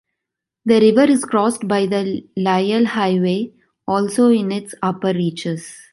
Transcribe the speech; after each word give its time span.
The 0.65 0.79
river 0.79 1.03
is 1.11 1.25
crossed 1.25 1.67
by 1.67 1.85
the 1.85 2.23
Lyell 2.35 2.85
Highway, 2.87 3.53
also 3.87 4.29
in 4.29 4.51
its 4.51 4.73
upper 4.81 5.13
reaches. 5.13 5.77